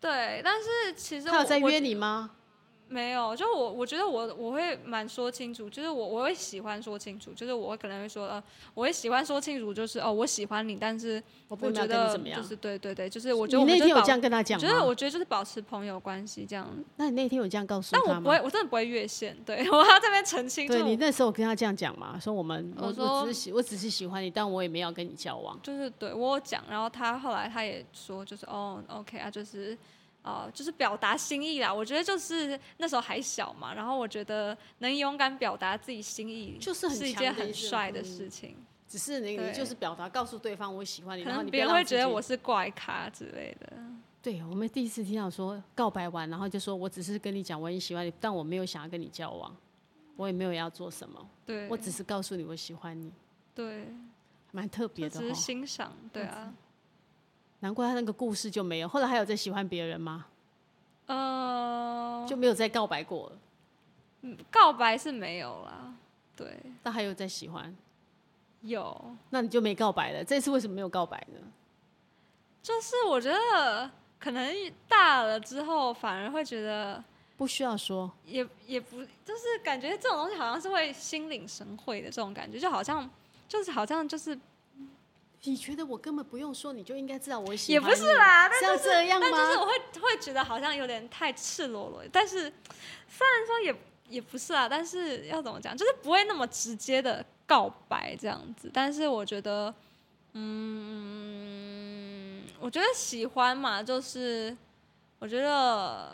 [0.00, 2.30] 对，但是其实他有在约你吗？
[2.86, 8.42] 没有，就我我觉得我我会蛮说清楚，就是我我会喜欢说清楚，就是我会可能会说呃，
[8.74, 14.66] 我会喜欢说清楚，就是哦，我喜欢你，但是我不觉得就是对对对，就是我觉得我你那天有这样跟他讲吗？
[14.66, 16.68] 觉得我觉得就是保持朋友关系这样。
[16.96, 18.04] 那你那天有这样告诉他吗？
[18.06, 20.68] 但我不会，我真的不会越线，对 我要这边澄清。
[20.68, 25.58] 对你那时候跟他这样讲嘛，说我们我说我只是喜我只是喜欢你，但我也没有跟你交往。
[25.62, 29.76] 就是对我有讲，然后他后来他也说就是哦，OK 啊，就是。
[30.24, 31.72] 呃，就是表达心意啦。
[31.72, 38.56] 我觉得就是那时候还小嘛，然后我觉得能勇敢表达自己心意，就是是一件很帅的事情。
[38.58, 43.70] 嗯、只是你你就是表达，告诉对方我喜欢你，然后你别人会觉得我是怪咖之类的。
[44.22, 49.54] 对，我们第一次听到说告白完，然后就说我只是跟你讲我很喜欢你，但我没有想要跟你交往，
[50.16, 51.28] 我也没有要做什么。
[51.44, 53.12] 对，我只是告诉你我喜欢你。
[53.54, 53.86] 对，
[54.52, 55.20] 蛮特别的。
[55.20, 56.50] 只是欣赏，对啊。
[57.64, 60.26] 难怪他那个故事就没有，后来还有在喜欢别人吗？
[61.06, 63.38] 呃，就没有再告白过了。
[64.20, 65.94] 嗯，告白是没有啦。
[66.36, 67.74] 对，但还有在喜欢。
[68.60, 69.16] 有。
[69.30, 70.22] 那你就没告白了？
[70.22, 71.38] 这次为什么没有告白呢？
[72.62, 74.54] 就是我觉得可能
[74.86, 77.02] 大了之后，反而会觉得
[77.38, 83.08] 不需要说，也也不就是感觉这种东西好像是会心领神会的这种感觉，就好像
[83.48, 84.38] 就是好像就是。
[85.46, 87.84] 你觉得我根本不用说，你就应该知道我喜欢你。
[87.88, 89.26] 也不是啦，是要这样吗？
[89.30, 92.02] 但就是我会会觉得好像有点太赤裸裸。
[92.10, 92.50] 但是
[93.08, 93.76] 虽然说也
[94.08, 98.70] 也不是啊，但是要怎么讲，就是不会那么直接的告白这样子。
[98.72, 99.74] 但是我觉得，
[100.32, 104.56] 嗯，我觉得喜欢嘛，就是
[105.18, 106.10] 我觉得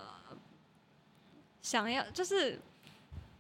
[1.63, 2.59] 想要就是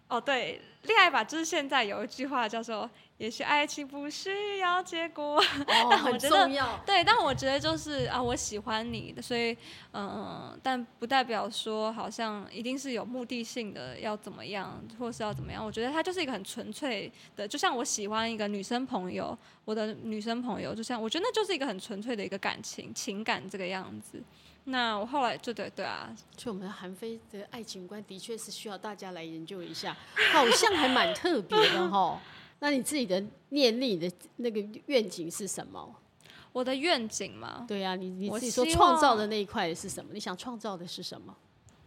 [0.06, 2.88] 哦，对，恋爱吧，就是现在有一句话叫做。
[3.20, 5.44] 也许爱情不需要结果，哦、
[5.90, 6.48] 但我觉得
[6.86, 9.54] 对，但我觉得就是啊，我喜欢你，所以
[9.92, 15.62] 嗯，但不代表说好像一定是有目的性的要怎么样，或是要怎么样。
[15.62, 24.22] 我觉得他就是一个很纯粹的，就像我喜欢一个女生朋友，我的女生朋友，就像我觉得那就是一个很纯粹的一个感情情感这个样子。
[24.64, 29.94] 那我后来就对对啊，就我们韩非的爱情观的确是需要大家来研究一下，
[30.32, 32.18] 好像还蛮特别的哈。
[32.60, 35.94] 那你自己的念力的那个愿景是什么？
[36.52, 37.64] 我的愿景吗？
[37.66, 40.10] 对呀、啊，你你自己说创造的那一块是什么？
[40.12, 41.34] 你想创造的是什么？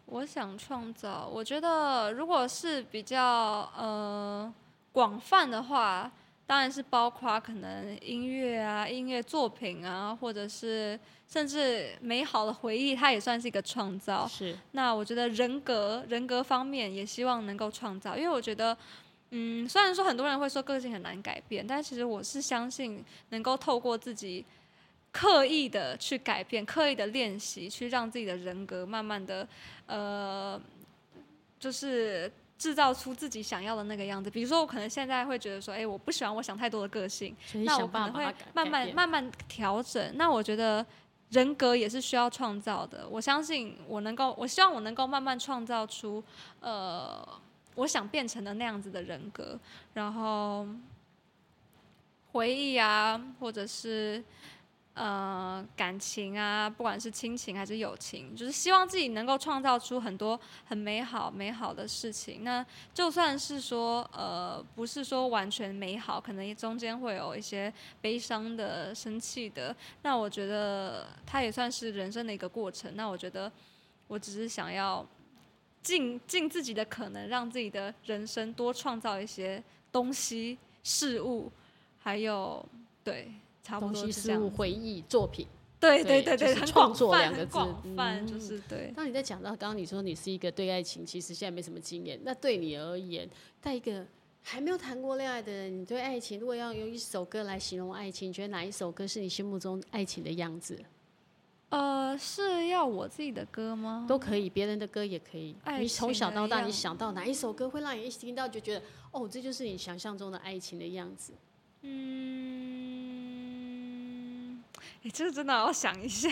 [0.06, 4.54] 我想创造，我觉得如果是比较呃
[4.92, 6.12] 广泛的话，
[6.48, 14.28] 当然是包括可能音乐啊、音乐作品啊，或者是甚至美好的回忆，它也算是一个创造。
[14.28, 14.58] 是。
[14.72, 18.76] 那我觉得人格人格方面也希望能够创造，因为我觉得。
[19.36, 24.46] 嗯，虽然说很多人会说个性很难改变，但其实我是相信能够透过自己
[25.12, 29.48] 刻意的去改变、刻意的练习，去让自己的人格慢慢的，
[29.88, 30.62] 呃，
[31.60, 34.30] 就是制造出自己想要的那个样子。
[34.30, 40.12] 比如说，我可能现在会觉得说，哎，我不喜欢我想太多的个性，那我可能会慢慢慢慢调整。
[40.16, 40.86] 那我觉得
[41.32, 43.08] 人格也是需要创造的。
[43.10, 46.24] 我相信我能够，我希望我能够慢慢创造出，
[46.60, 47.28] 呃。
[47.76, 49.60] 我想变成的那样子的人格，
[49.94, 50.68] 然后
[52.32, 54.24] 回忆啊，或者是
[54.94, 62.44] 呃感情啊，不管是亲情还是友情，就是希望自己能够创造出很多很美好美好的事情。
[62.44, 72.96] 那就算是说呃不是说完全美好，可能中间会有一些悲伤的、生气的，那我觉得它也算是人生的一个过程。
[72.96, 73.52] 那我觉得
[74.08, 75.04] 我只是想要。
[75.84, 81.52] 尽尽自己的可能，让自己的人生多创造一些东西、事物，
[82.00, 82.66] 还有
[83.04, 84.40] 对，差不多是这样。
[84.40, 85.46] 东西、事物、回忆、作品。
[85.80, 88.94] 对对对对，创、就是、作两个字，嗯，就是对。
[88.96, 93.30] 当你在讲到刚刚你说你是一个对爱情其实现在没什么经验，那对你而言，
[93.62, 94.08] 在一个
[94.42, 100.80] 还没有谈过恋爱的人，你对爱情如果要用一首歌来形容爱情，你觉得哪一首歌是你心目中爱情的样子？
[101.74, 104.06] 呃，是要我自己的歌吗？
[104.08, 105.56] 都可以，别人的歌也可以。
[105.80, 111.34] 你从小到大，你想到哪一首歌会让你一听到就觉得，哦，这就是你想象中的爱情的样子？
[111.82, 111.94] 嗯，
[115.02, 116.30] 你这个真的要想一下，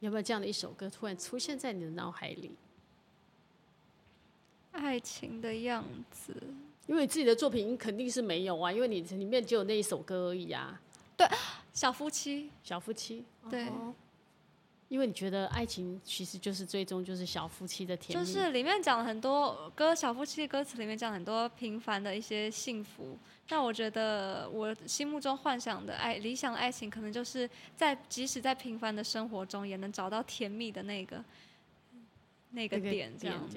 [0.00, 2.54] 有没有这样的一首歌突然出现在你的脑海里？
[4.72, 6.36] 爱情的样子，
[6.86, 10.78] 因为你自己的作品肯定是没有啊，因为你里面只有那一首歌而已啊。
[11.16, 11.26] 对。
[11.78, 13.68] 小夫妻，小夫妻，对，
[14.88, 23.16] 因为你觉得爱情其实就是最终就是小夫妻的甜蜜，就是里面讲了很多歌，小夫妻的歌词里面讲很多平凡的一些幸福。
[23.50, 31.24] 那我觉得我心目中幻想的爱，理想的爱情，可能就是在即使在平凡的生活中，也能找到甜蜜的那个
[32.50, 33.56] 那个点，这样子。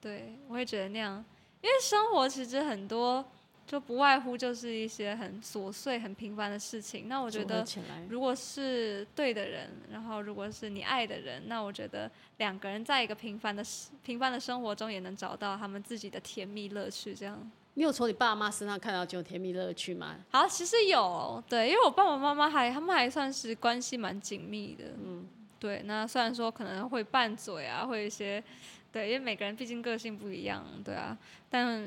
[0.00, 1.22] 对，我会觉得那样，
[1.60, 3.22] 因为生活其实很多。
[3.68, 7.06] 就不外乎就是一些很琐碎、很平凡的事情。
[7.06, 7.62] 那我觉得，
[8.08, 13.62] 如果是对的人，然后如果是你爱的人，那我觉得两个人在一个平凡的、
[14.02, 17.14] 平凡的生活中，也能找到他们自己的甜蜜乐趣。
[17.14, 17.38] 这样，
[17.74, 20.16] 你有从你爸妈身上看到这种甜蜜乐趣吗？
[20.30, 24.84] 好，其实有，对，因为我爸爸妈妈还他们还算是关系蛮紧密的。
[25.04, 25.28] 嗯，
[25.60, 28.42] 对，那虽然说可能会拌嘴啊，会有一些，
[28.90, 31.16] 对，因为每个人毕竟个性不一样，对啊，
[31.50, 31.86] 但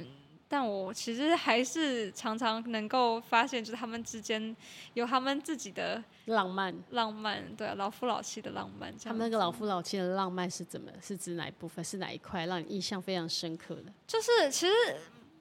[0.54, 4.54] 但我其实还是常常能够发现，就是他们之间
[4.96, 8.94] 有他们自己的浪漫，浪漫，对啊，老夫老妻的浪漫。
[9.02, 10.92] 他们那个老夫老妻的浪漫是怎么？
[11.02, 11.82] 是指哪一部分？
[11.86, 13.86] 是哪一块让你印象非常深刻的？
[14.06, 14.74] 就是其实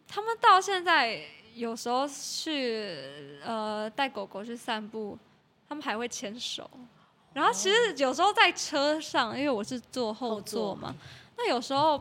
[0.07, 1.21] 他们到现在
[1.57, 2.97] 有时候去
[3.45, 5.19] 呃带狗狗去散步，
[5.69, 6.71] 他们还会牵手。
[7.33, 10.95] 然后其实有时候在车上，因为我是坐后座嘛，
[11.37, 12.01] 那有时候。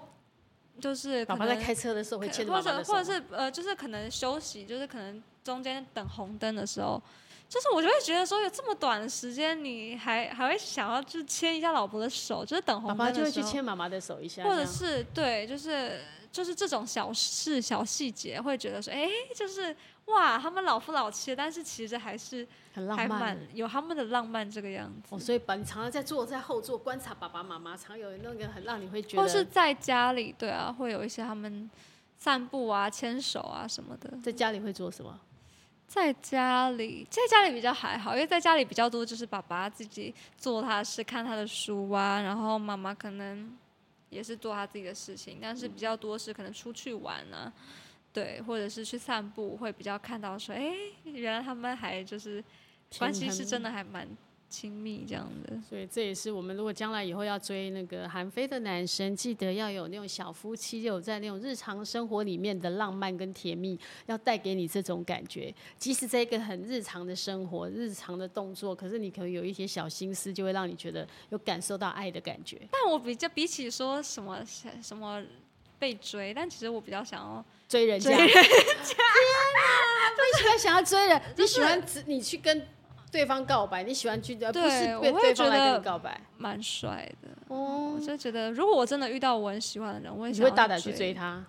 [0.80, 7.01] 就是可能爸爸在开车的时候会牵着妈妈或者或者是呃，就是可能休息，就是可能中间等红灯的时候，
[7.47, 16.01] 就是我就会觉得说，有这么短的时间，你还还会想要去牵一下老婆的手，就是等红灯的时候，爸爸就会去牵妈妈的手一下，或者是对，就是
[16.32, 19.75] 就是这种小事小细节，会觉得说，哎，就是。
[20.10, 25.16] 哇，他们老夫老妻，但是其实还是很浪漫，有他们的浪漫这个样子。
[25.16, 29.22] 哦，所以把你常常在坐在后座观察爸爸妈妈，常有那个很让你会觉得。
[29.22, 31.70] 或是在家里，对啊，会有一些他们
[32.18, 34.12] 散步啊、牵手啊什么的。
[34.24, 35.20] 在家里会做什么？
[35.88, 43.57] 在家里，在家里比较还好，因为在家里比较多就是爸爸自己做他的事，看他的书啊，然后妈妈可能
[44.10, 47.51] 也是做他自己的事情，但是比较多是可能出去玩啊。
[48.12, 52.43] 对，或者是去散步，会比较看到说，哎，原来他们还就是
[52.97, 54.07] 关系是真的还蛮
[54.49, 55.55] 亲密这样的。
[55.62, 65.53] 所以这也是我们如果将来以后要追那个韩非的男生，记得要有那种小夫妻，有在那种日常生活里面的浪漫跟甜蜜，要带给你这种感觉。
[65.78, 72.60] 即使在一个很日常的生活、日常的动作，可是你可能有一些小心思，就会让你觉得有感受到爱的感觉。
[72.72, 74.43] 但我比较比起说什么
[74.82, 75.24] 什么
[75.80, 77.43] 被追，但其实我比较想要。
[77.69, 78.97] 追人家，追人家，天
[79.55, 80.09] 哪！
[80.17, 82.67] 你喜欢想要追人，你喜欢你去跟
[83.11, 87.30] 对方告白，你喜欢去，不是被对方来跟你告白，蛮帅的。
[87.47, 91.45] 哦，我就觉得，如果我真的遇到我很喜欢的人，我也会大胆去追他。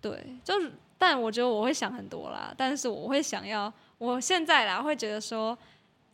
[0.00, 5.56] 对，就是，但我觉得我会想很多啦，但是我会想要，我现在啦会觉得说。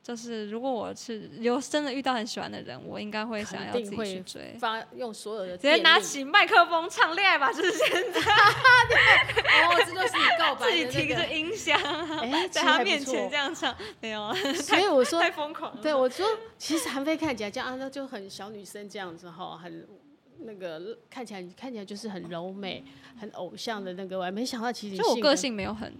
[0.08, 8.20] 就是如果我是有真的遇到很喜欢的人，我应该会想要自己去追，发用所有的直接拿起麦克风唱恋爱吧，就是现在。
[9.60, 11.78] 哦，这就是你告白、那个、自己听着音箱，
[12.20, 14.32] 欸、在他面前这样唱，没有。
[14.54, 15.82] 所以 我说太疯狂了。
[15.82, 19.86] 对，我说其实韩非看起来这样啊，那就很小女生这样子哈，很
[20.38, 22.82] 那个看起来看起来就是很柔美、
[23.20, 24.18] 很偶像的那个。
[24.18, 25.92] 我还没想到其实就我个性没有很。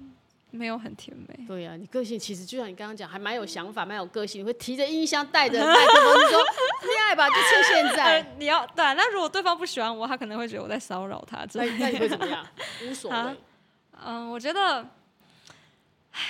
[0.51, 1.47] 没有很甜美。
[1.47, 4.41] 对呀、啊，你个性其实就像你刚刚讲，还蛮有想法，蛮有个性。
[4.41, 6.43] 你会提着音箱，带着麦克风，你说
[6.89, 8.27] 恋爱吧，就趁现在。
[8.39, 11.47] 你要对、啊，那如果对方不喜欢我，他可能会觉得我在骚扰他。
[11.55, 12.47] 那那你会怎么样？
[12.85, 13.37] 无所谓。
[14.05, 14.89] 嗯，我觉得，
[16.13, 16.21] 唉，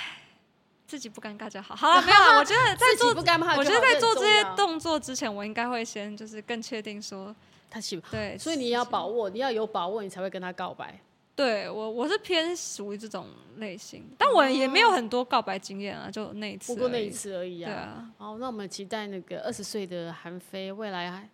[0.87, 1.75] 自己不尴尬就好。
[1.75, 2.39] 好了， 没有了。
[2.39, 7.33] 我觉得在做不尴尬，我觉得在做这些动作之前，我应该会先就是更确定说
[7.69, 8.09] 他喜欢。
[8.11, 10.99] 对，所以你要把握，你要有把握，你才会跟他告白。
[11.39, 13.27] 对我，我是偏属于这种
[13.59, 17.71] 类型，但我也没有很多告白经验啊，就那一次，不过那一次而已啊。
[17.71, 21.29] 对啊，好，那我们期待那个二十岁的韩非，未来还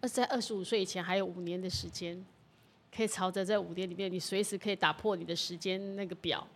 [0.00, 2.24] 二在二十五岁以前还有五年的时间，
[2.96, 6.48] 可以朝着这五年里面，你随时可以打破你的时间那个表，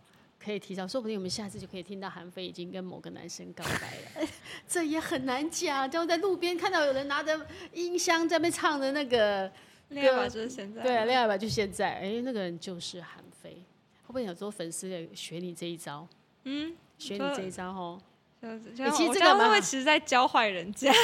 [0.43, 4.27] 可以提早，说不定我们下次就可以听到韩非已经跟某个男生告白了，
[4.67, 5.87] 这也很难讲。
[5.87, 9.51] 就在路边看到有人拿着音箱在那边唱的那个。
[9.89, 11.93] 恋爱吧就是现在，对啊，恋爱吧就现在。
[11.95, 16.07] 哎，那个人就是韩非，会不会有时候粉丝也学你这一招？
[16.43, 18.01] 嗯，学你这一招哦。
[18.39, 20.91] 其实这个会不会其实在教坏人家？
[20.91, 21.03] 恋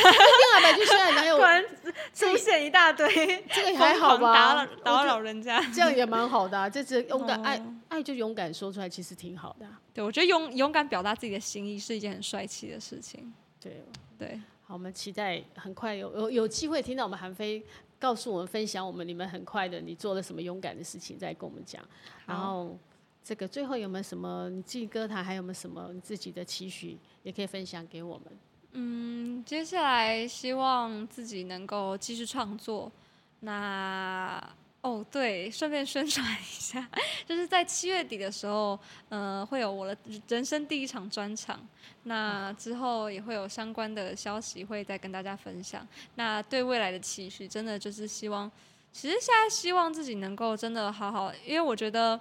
[0.53, 1.65] 爱吧就现在，哪有 突然
[2.13, 3.07] 出现一大堆，
[3.51, 4.33] 这个还好吧？
[4.33, 6.69] 打扰打扰人家，这样也蛮好的。
[6.69, 9.65] 这这勇敢爱爱就勇敢说出来，其实挺好的。
[9.93, 13.33] 对，我觉得勇勇敢表达自己的心意是一件很帅气的事情。
[13.59, 13.83] 对
[14.17, 17.63] 对，好，我们期待很快有有有机会听到我们韩非。
[18.03, 21.81] 告诉我们，分享我们，你们很快的，你做了什么勇敢的事情，再跟我们讲。
[22.25, 22.77] 然后，
[23.23, 28.25] 这个最后有没有什么你进歌坛还有没有什么你自己的期许，也可以分享给我们。
[28.73, 32.91] 嗯，接下来希望自己能够继续创作。
[33.39, 34.43] 那。
[34.83, 36.85] 哦，对，顺便宣传一下，
[37.25, 38.77] 就是在七月底的时候，
[39.07, 41.65] 呃，会有我的人生第一场专场。
[42.03, 45.87] 那之后也会有相关的消息会再跟大家分享。
[46.15, 48.51] 那对未来的期许，真的就是希望，
[48.91, 52.19] 其实现在希望自己能够真的好好，因为我觉得，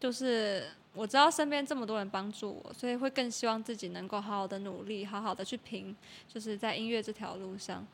[0.00, 5.94] 就是我知道身边这么多人帮助我，所以会更希望自己能够好好的努力，好好的去拼，
[6.26, 7.86] 就是在音乐这条路上。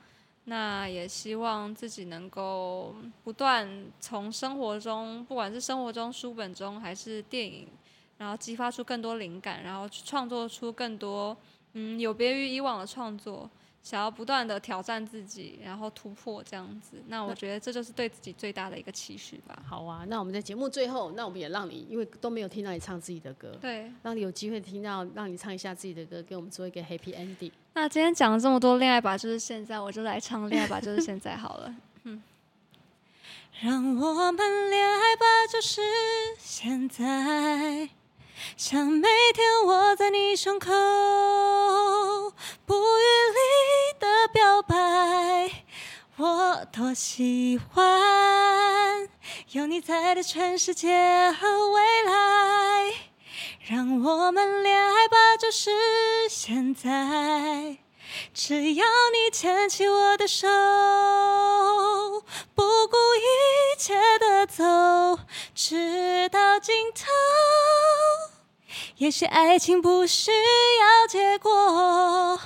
[0.49, 2.95] 那也希望自己能够
[3.25, 3.69] 不断
[3.99, 7.67] 从生活中，不管是生活中、书本中，还是电影，
[8.17, 11.37] 然后激发出更多灵感，然后去创作出更多，
[11.73, 13.51] 嗯，有别于以往的创作。
[13.87, 17.01] 想要不断的挑战自己，然后突破这样子。
[17.07, 19.57] 那我觉得这就是对自己最大的一个期许吧。
[19.65, 27.53] 好啊，那我们在节目最后，那我们也让你，因为都没有听到你唱自己的歌，对，让你有机会听到，让你唱一下自己的歌，给我们做一个 happy ending。
[27.75, 31.73] 那今天讲了这么多恋爱吧，就是现在，我就来唱恋爱吧，就是现在好了。
[32.03, 32.21] 嗯，
[33.61, 35.81] 让我们恋爱吧，就是
[36.41, 37.89] 现在。
[38.55, 40.71] 像每天窝在你胸口，
[42.67, 43.26] 不语
[46.77, 49.09] 多喜欢
[49.53, 52.93] 有你在的全世界和未来。
[53.67, 55.71] 让我们恋爱吧，就是
[56.29, 57.79] 现在。
[58.35, 60.47] 只要你牵起我的手，
[62.55, 64.63] 不顾一切的走，
[65.55, 67.07] 直到尽头。
[68.97, 72.39] 也许爱情不需要结果。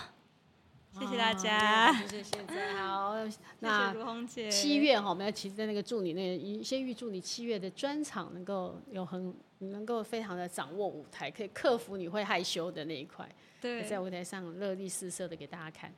[1.00, 1.92] 谢谢大家。
[1.94, 4.50] 谢谢现在好，谢谢 如红姐。
[4.50, 13.26] 七月哈，我们要其实在那个祝你那个，先预祝你七月的专场能够有很，能够非常的掌握舞台，可以克服你会害羞的那一块。
[13.62, 15.90] 对，在舞台上热力四射的给大家看。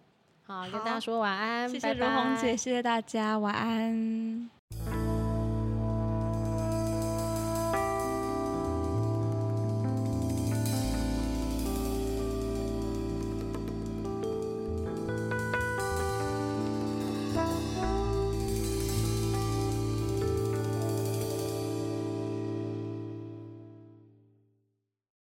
[0.44, 1.68] 好，好跟大家说晚安。
[1.68, 5.11] 谢谢如红姐，拜拜谢谢大家，晚安。